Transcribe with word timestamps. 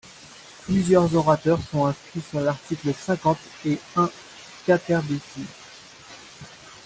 Plusieurs 0.63 1.13
orateurs 1.15 1.59
sont 1.61 1.85
inscrits 1.85 2.23
sur 2.27 2.39
l’article 2.41 2.91
cinquante 2.91 3.37
et 3.67 3.77
un 3.95 4.09
quaterdecies. 4.65 5.45